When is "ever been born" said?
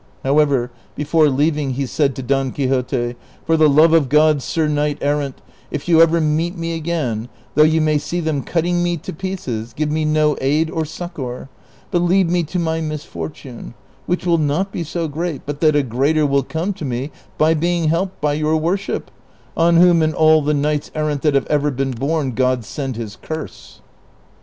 21.45-22.31